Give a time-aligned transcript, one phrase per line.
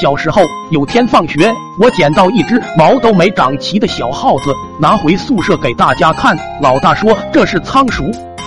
[0.00, 6.38] 小时候有天放学，我捡到一只毛都没长齐的小耗子，拿回宿舍给大家看。
[6.62, 8.04] 老大说这是仓鼠，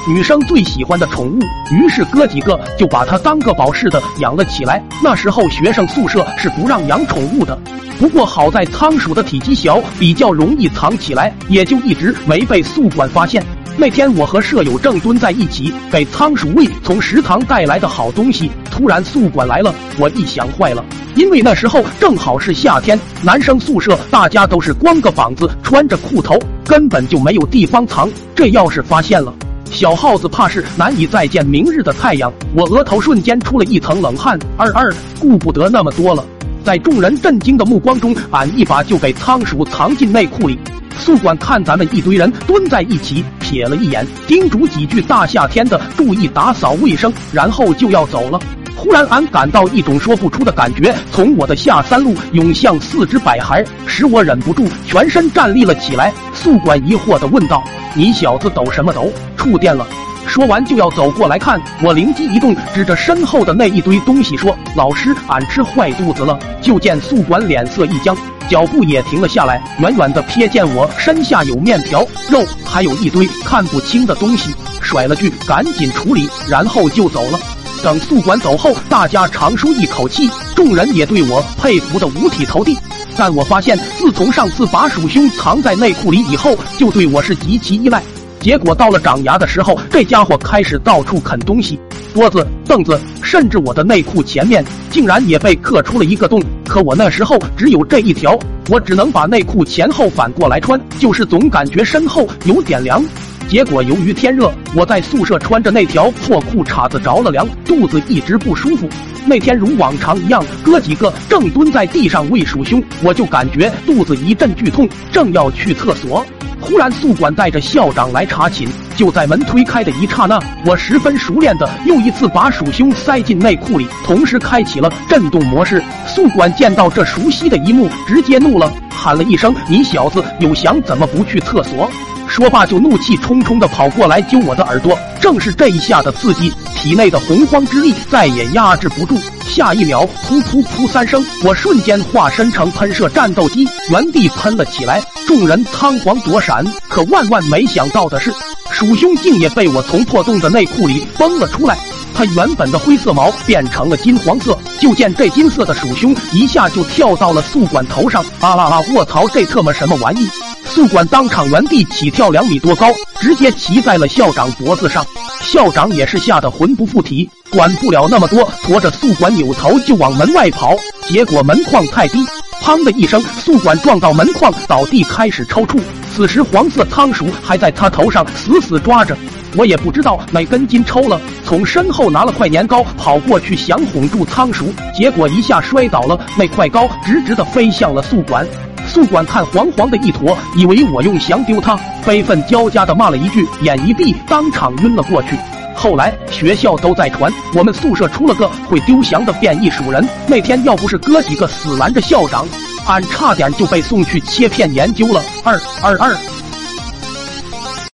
[0.07, 4.81] 女生最喜欢的宠物，于是哥几个就把它当个宝似的养了起来。
[5.03, 7.57] 那时候学生宿舍是不让养宠物的，
[7.99, 13.43] 不过好在仓鼠的体积小，比较容易藏起来，也就一直没被宿管发现。
[13.77, 18.49] 那天我和舍友正蹲在一起给仓鼠喂从食堂带来的好东西，
[18.82, 26.35] 突然宿管来了，我一想坏了，因为那时候正好是夏天，男生宿舍大家都是光个膀子，穿着裤头，
[26.66, 28.09] 根本就没有地方藏。
[28.34, 29.31] 这要是发现了，
[29.66, 32.34] 小耗子怕是难以再见明日的太阳。
[32.55, 34.40] 我额头瞬间出了一层冷汗。
[34.57, 36.26] 二二，顾不得那么多了，
[36.63, 40.57] 在众人震惊的目光中，俺一把就给仓鼠藏进内裤里。
[40.98, 48.40] 宿管看咱们一堆人蹲在一起，瞥了一眼，叮嘱几句：“大夏天的，注意打扫卫生。”然后就要走了。
[48.75, 56.12] 忽然，俺感到一种说不出的感觉从我的下三路涌向四肢百骸，使我忍不住全身站立了起来。
[56.34, 59.12] 宿管疑惑地问道：“你小子抖什么抖？
[59.37, 59.85] 触电了？”
[60.26, 68.16] 说完就要走过来看，我灵机一动，指着身后的那一堆东西说：“老师，俺吃坏肚子了。”就见宿管脸色一僵。
[68.47, 77.40] 脚步也停了下来，远远的瞥见我身下有面条、肉，还有一堆看不清的东西，甩了句“赶紧处理”，然后就走了。
[77.84, 82.78] 等宿管走后，大家长舒一口气，众人也对我佩服的五体投地。
[83.18, 88.02] 但我发现，自从上次把鼠兄藏在内裤里以后，就对我是极其依赖。
[88.40, 91.79] 结果到了长牙的时候，这家伙开始到处啃东西，
[92.13, 96.41] 桌子、凳子，甚至我的内裤前面，竟然也被刻出了一个洞。
[96.68, 98.38] 可我那时候只有这一条，
[98.69, 103.03] 我只能把内裤前后反过来穿，就是总感觉身后有点凉。
[103.52, 108.88] 结果由于天热，我在宿舍穿着那条破裤衩子着了凉，肚子一直不舒服。
[109.25, 116.25] 那天如往常一样，哥几个正蹲在地上喂鼠兄，我就感觉肚子一阵剧痛，正要去厕所。
[116.62, 118.69] 忽然，宿管带着校长来查寝。
[118.96, 125.84] 就在门推开的一刹那，我十分熟练的又一次把鼠兄塞进内裤里，同时开启了震动模式。
[126.08, 131.92] 宿管见到这熟悉的一幕，直接怒了，喊了一声：“你小子有翔，怎么不去厕所？”
[132.31, 134.97] 说罢，就怒气冲冲的跑过来揪我的耳朵。
[135.19, 139.19] 正是这一下的刺激，体内的洪荒之力再也压制不住。
[139.46, 145.03] 下一秒，噗噗噗三声，我瞬间化身成喷射战斗机，原地喷了起来。
[145.28, 148.34] 众人仓皇躲闪，可万万没想到的是，
[148.72, 151.78] 鼠兄竟也被我从破洞的内裤里崩了出来。
[152.13, 158.24] 他原本的灰色毛变成了金黄色，就见这金色的鼠兄一下就跳到了宿管头上。
[158.40, 158.81] 啊啦啦！
[158.94, 160.30] 卧槽，这特么什么玩意？
[160.74, 162.88] 宿管当场原地起跳两米多高，
[163.20, 165.06] 直接骑在了校长脖子上。
[165.42, 170.78] 校长也是吓得魂不附体，管不了那么多，驮着宿管扭头就往门外跑。
[171.10, 172.26] 结果门框太低，
[172.64, 175.78] 砰的一声，宿管撞到门框，倒地开始抽搐。
[176.16, 179.18] 此时黄色仓鼠还在他头上死死抓着，
[179.58, 188.48] 我也不知道哪根筋抽了，从身后拿了块年糕跑过去想哄住仓鼠，结果一下摔倒了，那块糕直直的飞向了宿管。
[188.91, 195.38] 宿管看黄黄的一坨，以为我用翔丢他，悲愤交加的骂了一句，眼一闭，当场晕了过去。
[195.74, 200.06] 后来学校都在传，我们宿舍出了个会丢翔的变异鼠人。
[200.28, 202.46] 那天要不是哥几个死拦着校长，
[202.85, 205.24] 俺差点就被送去切片研究了。
[205.46, 206.13] 二二二。